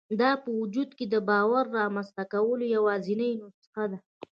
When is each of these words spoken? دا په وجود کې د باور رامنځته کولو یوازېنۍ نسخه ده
دا 0.21 0.31
په 0.43 0.49
وجود 0.59 0.89
کې 0.97 1.05
د 1.13 1.15
باور 1.29 1.63
رامنځته 1.79 2.23
کولو 2.33 2.63
یوازېنۍ 2.75 3.31
نسخه 3.41 3.83
ده 3.91 3.99